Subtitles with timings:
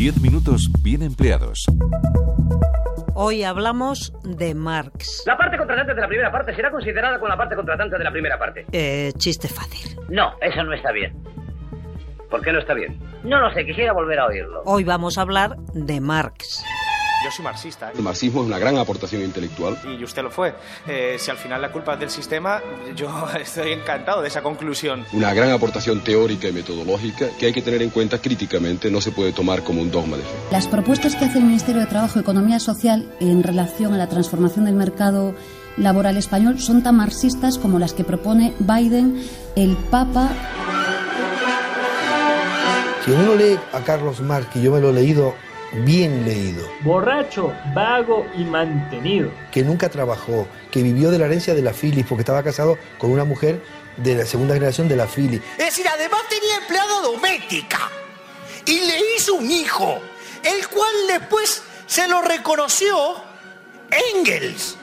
[0.00, 1.66] 10 minutos bien empleados.
[3.12, 5.24] Hoy hablamos de Marx.
[5.26, 8.10] La parte contratante de la primera parte será considerada con la parte contratante de la
[8.10, 8.64] primera parte.
[8.72, 10.00] Eh, chiste fácil.
[10.08, 11.12] No, eso no está bien.
[12.30, 12.98] ¿Por qué no está bien?
[13.24, 14.62] No lo sé, quisiera volver a oírlo.
[14.64, 16.64] Hoy vamos a hablar de Marx.
[17.22, 17.90] Yo soy marxista.
[17.90, 17.92] ¿eh?
[17.96, 19.78] El marxismo es una gran aportación intelectual.
[19.98, 20.54] Y usted lo fue.
[20.86, 22.62] Eh, si al final la culpa es del sistema,
[22.96, 25.04] yo estoy encantado de esa conclusión.
[25.12, 29.12] Una gran aportación teórica y metodológica que hay que tener en cuenta críticamente, no se
[29.12, 30.30] puede tomar como un dogma de fe.
[30.50, 34.08] Las propuestas que hace el Ministerio de Trabajo y Economía Social en relación a la
[34.08, 35.34] transformación del mercado
[35.76, 39.22] laboral español son tan marxistas como las que propone Biden,
[39.56, 40.30] el Papa.
[43.04, 45.34] Si uno lee a Carlos Marx, que yo me lo he leído
[45.72, 46.66] bien leído.
[46.80, 49.30] Borracho, vago y mantenido.
[49.52, 53.10] Que nunca trabajó, que vivió de la herencia de la Phillips porque estaba casado con
[53.10, 53.62] una mujer
[53.96, 55.44] de la segunda generación de la Phillips.
[55.58, 57.90] Es decir, además tenía empleada doméstica
[58.66, 60.00] y le hizo un hijo,
[60.42, 63.16] el cual después se lo reconoció
[64.14, 64.76] Engels.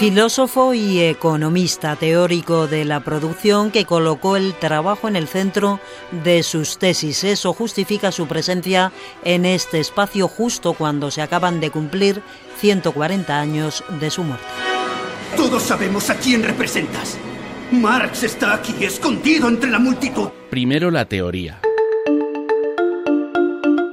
[0.00, 5.78] Filósofo y economista teórico de la producción que colocó el trabajo en el centro
[6.24, 7.22] de sus tesis.
[7.22, 8.92] Eso justifica su presencia
[9.24, 12.22] en este espacio justo cuando se acaban de cumplir
[12.60, 14.46] 140 años de su muerte.
[15.36, 17.18] Todos sabemos a quién representas.
[17.70, 20.30] Marx está aquí, escondido entre la multitud.
[20.48, 21.60] Primero la teoría.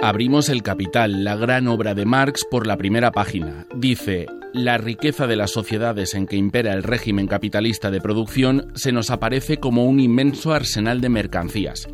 [0.01, 3.65] Abrimos El Capital, la gran obra de Marx, por la primera página.
[3.75, 8.91] Dice, la riqueza de las sociedades en que impera el régimen capitalista de producción se
[8.91, 11.87] nos aparece como un inmenso arsenal de mercancías.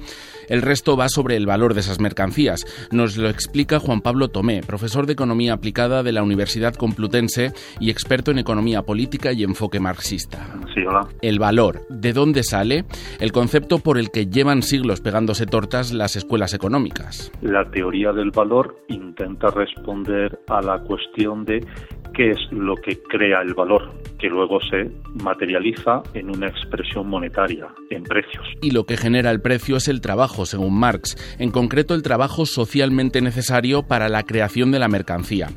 [0.50, 2.66] El resto va sobre el valor de esas mercancías.
[2.92, 7.90] Nos lo explica Juan Pablo Tomé, profesor de Economía Aplicada de la Universidad Complutense y
[7.90, 10.60] experto en economía política y enfoque marxista.
[10.74, 11.08] Sí, hola.
[11.22, 12.86] El valor, ¿de dónde sale?
[13.20, 17.32] El concepto por el que llevan siglos pegándose tortas las escuelas económicas.
[17.42, 21.66] La teoría del valor intenta responder a la cuestión de
[22.14, 24.90] qué es lo que crea el valor, que luego se
[25.24, 28.46] materializa en una expresión monetaria, en precios.
[28.62, 32.46] Y lo que genera el precio es el trabajo, según Marx, en concreto el trabajo
[32.46, 35.50] socialmente necesario para la creación de la mercancía,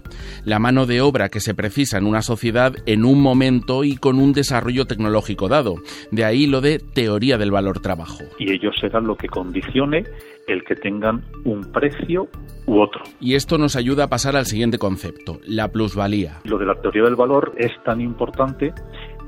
[0.45, 4.19] la mano de obra que se precisa en una sociedad en un momento y con
[4.19, 5.77] un desarrollo tecnológico dado.
[6.11, 8.25] De ahí lo de teoría del valor trabajo.
[8.39, 10.05] Y ello será lo que condicione
[10.47, 12.29] el que tengan un precio
[12.67, 13.03] u otro.
[13.21, 16.41] Y esto nos ayuda a pasar al siguiente concepto, la plusvalía.
[16.45, 18.73] Lo de la teoría del valor es tan importante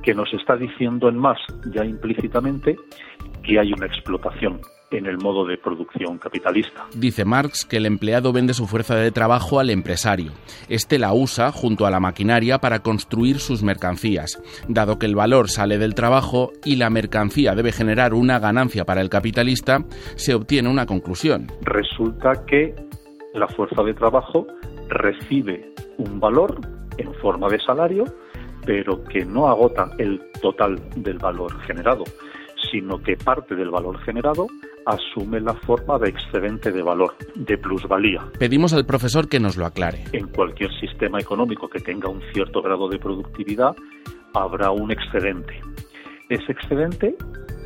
[0.03, 1.39] que nos está diciendo en más,
[1.75, 2.77] ya implícitamente,
[3.43, 6.87] que hay una explotación en el modo de producción capitalista.
[6.95, 10.33] Dice Marx que el empleado vende su fuerza de trabajo al empresario.
[10.69, 14.43] Este la usa junto a la maquinaria para construir sus mercancías.
[14.69, 19.01] Dado que el valor sale del trabajo y la mercancía debe generar una ganancia para
[19.01, 19.85] el capitalista,
[20.17, 21.47] se obtiene una conclusión.
[21.63, 22.75] Resulta que
[23.35, 24.47] la fuerza de trabajo
[24.89, 26.61] recibe un valor
[26.97, 28.05] en forma de salario,
[28.65, 32.05] pero que no agota el total del valor generado,
[32.71, 34.47] sino que parte del valor generado
[34.89, 38.25] asume la forma de excedente de valor, de plusvalía.
[38.39, 40.05] Pedimos al profesor que nos lo aclare.
[40.13, 43.77] En cualquier sistema económico que tenga un cierto grado de productividad,
[44.33, 45.61] habrá un excedente.
[46.31, 47.17] Ese excedente,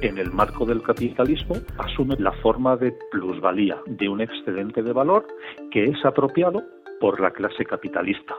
[0.00, 5.24] en el marco del capitalismo, asume la forma de plusvalía, de un excedente de valor
[5.70, 6.64] que es apropiado
[7.00, 8.34] por la clase capitalista,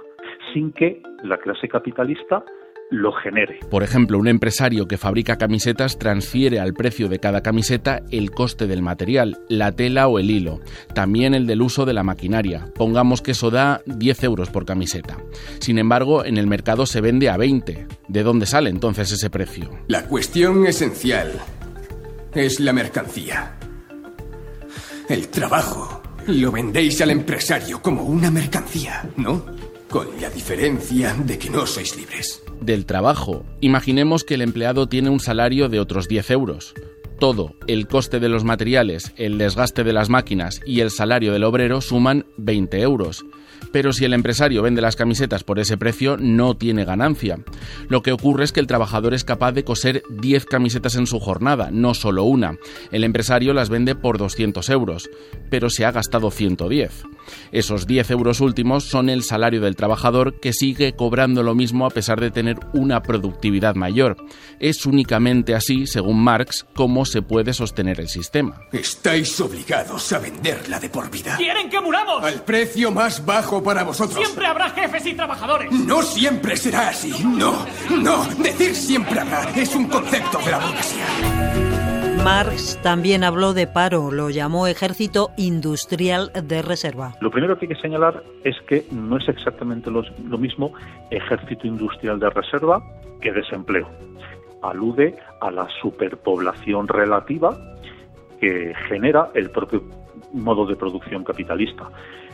[0.53, 2.44] sin que la clase capitalista
[2.89, 3.59] lo genere.
[3.69, 8.67] Por ejemplo, un empresario que fabrica camisetas transfiere al precio de cada camiseta el coste
[8.67, 10.61] del material, la tela o el hilo,
[10.94, 12.67] también el del uso de la maquinaria.
[12.75, 15.17] Pongamos que eso da 10 euros por camiseta.
[15.59, 17.88] Sin embargo, en el mercado se vende a 20.
[18.07, 19.71] ¿De dónde sale entonces ese precio?
[19.88, 21.31] La cuestión esencial
[22.33, 23.57] es la mercancía.
[25.09, 26.01] El trabajo.
[26.27, 29.45] Lo vendéis al empresario como una mercancía, ¿no?
[29.89, 33.46] Con la diferencia de que no sois libres del trabajo.
[33.62, 36.74] Imaginemos que el empleado tiene un salario de otros 10 euros.
[37.19, 41.44] Todo, el coste de los materiales, el desgaste de las máquinas y el salario del
[41.44, 43.24] obrero suman 20 euros.
[43.71, 47.39] Pero si el empresario vende las camisetas por ese precio, no tiene ganancia.
[47.88, 51.19] Lo que ocurre es que el trabajador es capaz de coser 10 camisetas en su
[51.19, 52.57] jornada, no solo una.
[52.92, 55.09] El empresario las vende por 200 euros,
[55.50, 57.04] pero se ha gastado 110.
[57.51, 61.89] Esos 10 euros últimos son el salario del trabajador que sigue cobrando lo mismo a
[61.89, 64.18] pesar de tener una productividad mayor.
[64.59, 66.66] Es únicamente así, según Marx,
[67.03, 68.61] cómo se puede sostener el sistema.
[68.71, 71.35] Estáis obligados a venderla de por vida.
[71.35, 72.23] ¡Quieren que muramos!
[72.23, 74.23] Al precio más bajo para vosotros.
[74.23, 75.69] Siempre habrá jefes y trabajadores.
[75.69, 77.11] No siempre será así.
[77.25, 78.23] No, no.
[78.41, 82.23] Decir siempre habrá es un concepto de la burguesía.
[82.23, 87.15] Marx también habló de paro, lo llamó ejército industrial de reserva.
[87.19, 90.71] Lo primero que hay que señalar es que no es exactamente lo, lo mismo
[91.11, 92.81] ejército industrial de reserva
[93.19, 93.89] que desempleo.
[94.63, 97.57] Alude a la superpoblación relativa
[98.39, 99.83] que genera el propio
[100.33, 101.89] modo de producción capitalista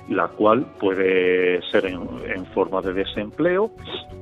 [0.10, 3.72] la cual puede ser en, forma de desempleo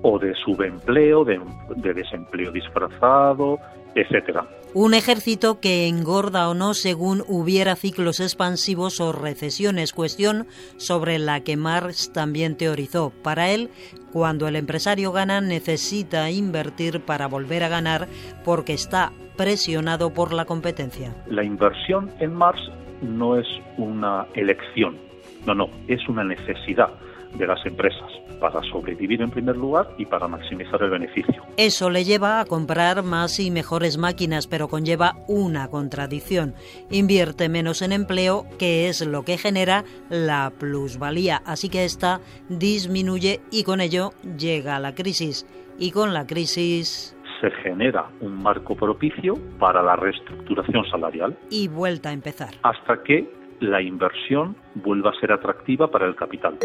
[0.02, 1.40] o de subempleo, de,
[1.78, 3.58] de desempleo disfrazado,
[3.96, 4.46] etcétera.
[4.74, 10.46] Un ejército que engorda o no según hubiera ciclos expansivos o recesiones, cuestión
[10.76, 13.12] sobre la que Marx también teorizó.
[13.24, 13.70] Para él,
[14.12, 18.08] cuando el empresario gana necesita invertir para volver a ganar
[18.44, 21.16] porque está presionado por la competencia.
[21.28, 22.60] La inversión en Marx
[23.02, 23.48] no es
[23.78, 24.98] una elección,
[25.46, 26.90] no, no, es una necesidad
[27.34, 28.10] de las empresas
[28.40, 31.44] para sobrevivir en primer lugar y para maximizar el beneficio.
[31.58, 36.54] Eso le lleva a comprar más y mejores máquinas, pero conlleva una contradicción.
[36.90, 43.42] Invierte menos en empleo, que es lo que genera la plusvalía, así que esta disminuye
[43.52, 45.46] y con ello llega la crisis.
[45.80, 51.38] Y con la crisis se genera un marco propicio para la reestructuración salarial.
[51.52, 52.50] Y vuelta a empezar.
[52.64, 53.30] Hasta que
[53.60, 56.58] la inversión vuelva a ser atractiva para el capital.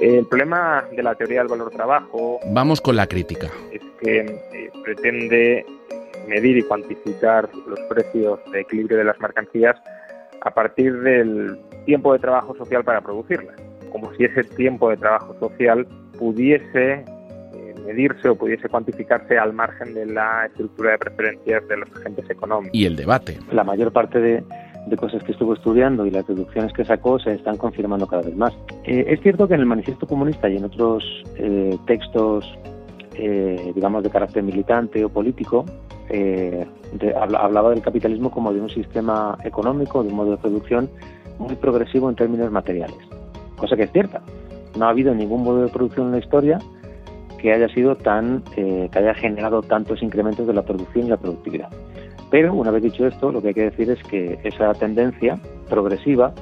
[0.00, 2.38] El problema de la teoría del valor trabajo.
[2.52, 3.48] Vamos con la crítica.
[3.72, 5.66] Es que eh, pretende
[6.28, 9.76] medir y cuantificar los precios de equilibrio de las mercancías
[10.42, 13.56] a partir del tiempo de trabajo social para producirlas,
[13.90, 15.86] como si ese tiempo de trabajo social
[16.18, 17.04] pudiese
[17.86, 22.74] medirse o pudiese cuantificarse al margen de la estructura de preferencias de los agentes económicos.
[22.74, 23.38] Y el debate.
[23.52, 24.44] La mayor parte de,
[24.96, 28.54] cosas que estuvo estudiando y las deducciones que sacó se están confirmando cada vez más.
[28.84, 31.04] Eh, es cierto que en el Manifiesto Comunista y en otros
[31.36, 32.44] eh, textos,
[33.14, 35.64] eh, digamos, de carácter militante o político,
[37.16, 40.88] hablaba del capitalismo como de un sistema económico, de un modo de producción
[41.38, 42.96] muy progresivo en términos materiales,
[43.56, 44.22] cosa que es cierta.
[44.78, 46.58] No ha habido ningún modo de producción en la historia
[47.46, 51.16] que haya sido tan, eh, que haya generado tantos incrementos de la producción y la
[51.16, 51.68] productividad.
[52.28, 55.38] Pero una vez dicho esto, lo que hay que decir es que esa tendencia
[55.70, 56.32] progresiva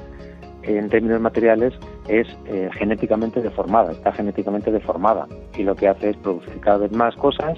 [0.63, 1.75] en términos materiales
[2.07, 6.91] es eh, genéticamente deformada, está genéticamente deformada y lo que hace es producir cada vez
[6.91, 7.55] más cosas,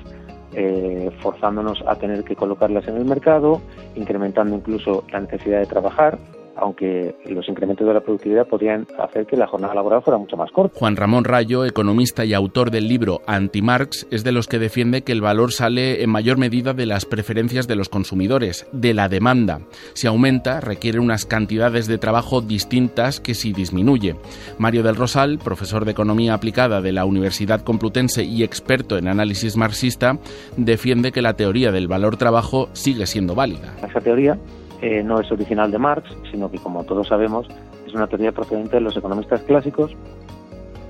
[0.52, 3.62] eh, forzándonos a tener que colocarlas en el mercado,
[3.96, 6.18] incrementando incluso la necesidad de trabajar
[6.58, 10.52] aunque los incrementos de la productividad podrían hacer que la jornada laboral fuera mucho más
[10.52, 10.78] corta.
[10.78, 15.12] Juan Ramón Rayo, economista y autor del libro Anti-Marx, es de los que defiende que
[15.12, 19.62] el valor sale en mayor medida de las preferencias de los consumidores, de la demanda.
[19.94, 24.16] Si aumenta, requiere unas cantidades de trabajo distintas que si disminuye.
[24.58, 29.58] Mario del Rosal, profesor de Economía Aplicada de la Universidad Complutense y experto en análisis
[29.58, 30.18] marxista,
[30.56, 33.76] defiende que la teoría del valor trabajo sigue siendo válida.
[33.88, 34.38] Esa teoría
[34.82, 37.48] eh, no es original de Marx, sino que, como todos sabemos,
[37.86, 39.96] es una teoría procedente de los economistas clásicos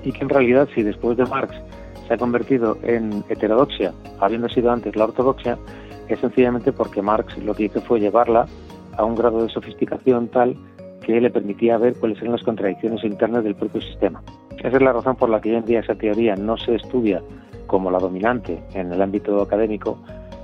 [0.04, 1.54] y que en realidad, si después de Marx
[2.06, 5.58] se ha convertido en heterodoxia, habiendo sido antes la ortodoxia,
[6.08, 8.46] es sencillamente porque Marx lo que hizo fue llevarla
[8.96, 10.56] a un grado de sofisticación tal
[11.02, 14.22] que le permitía ver cuáles eran las contradicciones internas del propio sistema.
[14.58, 17.22] Esa es la razón por la que hoy en día esa teoría no se estudia
[17.66, 19.98] como la dominante en el ámbito académico,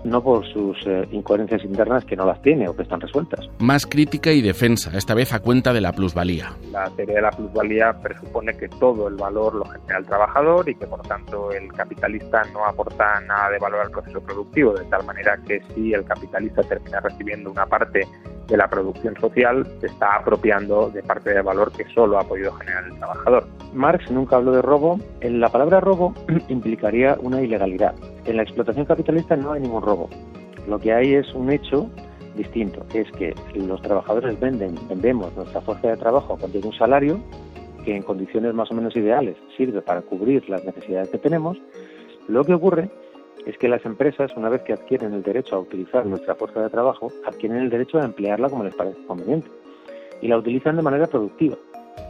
[0.04, 3.48] no por sus eh, incoherencias internas que no las tiene o que están resueltas.
[3.58, 6.52] Más crítica y defensa, esta vez a cuenta de la plusvalía.
[6.70, 10.74] La teoría de la plusvalía presupone que todo el valor lo genera el trabajador y
[10.74, 15.04] que por tanto el capitalista no aporta nada de valor al proceso productivo, de tal
[15.04, 18.06] manera que si el capitalista termina recibiendo una parte
[18.48, 22.52] de la producción social, se está apropiando de parte del valor que solo ha podido
[22.52, 23.46] generar el trabajador.
[23.72, 24.98] Marx nunca habló de robo.
[25.22, 26.14] La palabra robo
[26.48, 27.94] implicaría una ilegalidad.
[28.24, 30.08] En la explotación capitalista no hay ningún robo.
[30.68, 31.90] Lo que hay es un hecho
[32.36, 37.20] distinto, es que los trabajadores venden, vendemos nuestra fuerza de trabajo con un salario
[37.84, 41.58] que en condiciones más o menos ideales sirve para cubrir las necesidades que tenemos.
[42.28, 42.90] Lo que ocurre
[43.46, 46.70] es que las empresas, una vez que adquieren el derecho a utilizar nuestra fuerza de
[46.70, 49.48] trabajo, adquieren el derecho a emplearla como les parece conveniente
[50.22, 51.56] y la utilizan de manera productiva.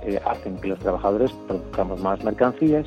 [0.04, 2.86] Eh, hacen que los trabajadores produzcamos más mercancías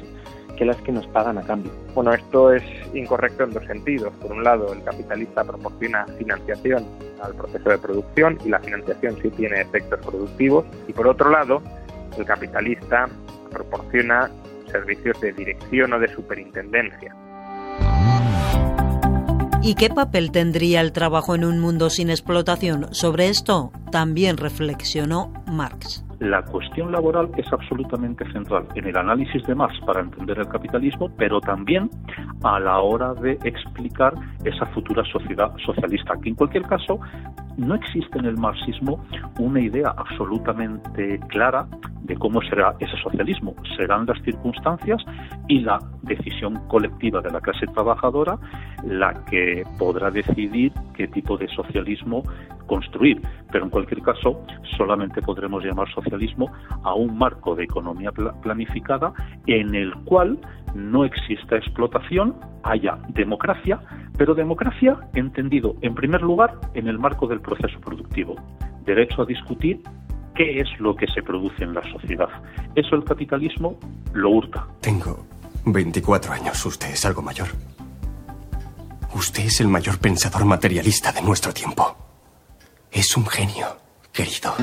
[0.58, 1.72] que las que nos pagan a cambio.
[1.94, 2.64] Bueno, esto es
[2.94, 4.12] incorrecto en dos sentidos.
[4.22, 6.84] Por un lado, el capitalista proporciona financiación
[7.22, 10.66] al proceso de producción y la financiación sí tiene efectos productivos.
[10.88, 11.62] Y por otro lado,
[12.18, 13.08] el capitalista
[13.52, 14.32] proporciona
[14.72, 17.16] servicios de dirección o de superintendencia.
[19.68, 22.88] ¿Y qué papel tendría el trabajo en un mundo sin explotación?
[22.92, 26.07] Sobre esto también reflexionó Marx.
[26.20, 31.10] La cuestión laboral es absolutamente central en el análisis de Marx para entender el capitalismo,
[31.18, 31.90] pero también
[32.44, 37.00] a la hora de explicar esa futura sociedad socialista, que en cualquier caso
[37.58, 39.04] no existe en el marxismo
[39.40, 41.68] una idea absolutamente clara
[42.02, 43.54] de cómo será ese socialismo.
[43.76, 45.04] Serán las circunstancias
[45.48, 48.38] y la decisión colectiva de la clase trabajadora
[48.84, 52.24] la que podrá decidir qué tipo de socialismo
[52.68, 53.22] construir.
[53.52, 54.46] Pero en cualquier caso,
[54.78, 56.52] solamente podremos llamar socialismo
[56.84, 59.14] a un marco de economía planificada
[59.48, 60.40] en el cual
[60.76, 63.80] no exista explotación, haya democracia,
[64.18, 68.36] pero democracia entendido en primer lugar en el marco del proceso productivo.
[68.86, 69.82] Derecho a discutir
[70.36, 72.30] qué es lo que se produce en la sociedad.
[72.76, 73.80] Eso el capitalismo
[74.14, 74.68] lo hurta.
[74.82, 75.26] Tengo
[75.66, 77.48] 24 años, usted es algo mayor.
[79.16, 82.07] Usted es el mayor pensador materialista de nuestro tiempo.
[82.98, 83.78] Es un genio,
[84.12, 84.56] querido.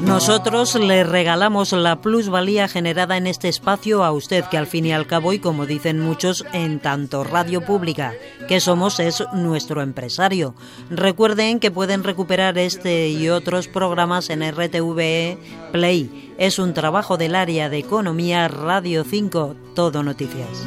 [0.00, 4.92] Nosotros le regalamos la plusvalía generada en este espacio a usted, que al fin y
[4.92, 8.14] al cabo, y como dicen muchos, en tanto radio pública
[8.48, 10.54] que somos, es nuestro empresario.
[10.90, 15.38] Recuerden que pueden recuperar este y otros programas en RTV
[15.72, 16.34] Play.
[16.38, 20.66] Es un trabajo del área de economía Radio 5, todo noticias.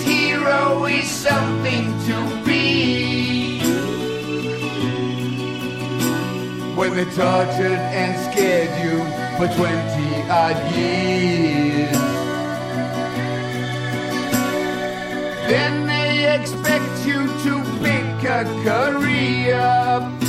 [6.91, 8.97] when tortured and scared you
[9.37, 11.97] for 20 odd years.
[15.47, 20.21] Then they expect you to pick a career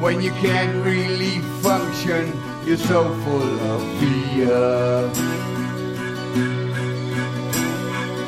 [0.00, 2.32] when you can't really function,
[2.64, 5.10] you're so full of fear.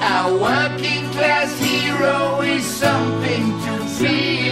[0.03, 4.50] Our working class hero is something to see.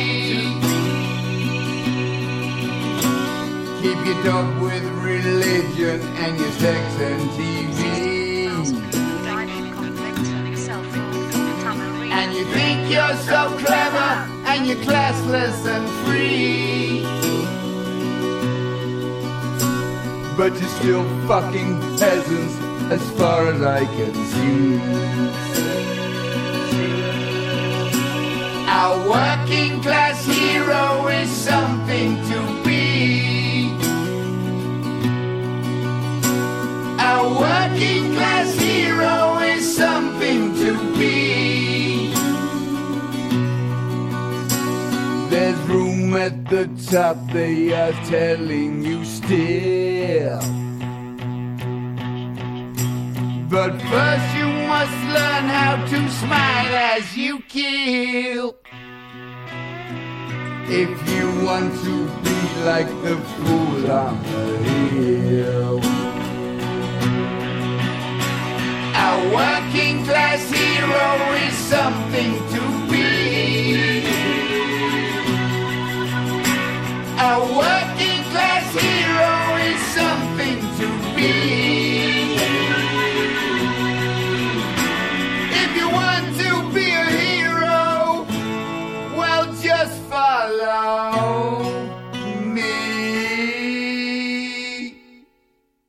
[4.09, 8.57] Your dog with religion and your sex and TV.
[12.11, 14.11] And you think you're so clever
[14.49, 17.03] and you're classless and free.
[20.39, 22.57] But you're still fucking peasants
[22.91, 24.79] as far as I can see.
[28.69, 32.58] Our working class hero is something to
[37.31, 42.13] working class hero is something to be.
[45.31, 50.41] There's room at the top, they are telling you still.
[53.51, 58.57] But first you must learn how to smile as you kill.
[60.71, 64.59] If you want to be like the fool on the
[64.91, 65.98] hill.
[69.27, 70.38] Working class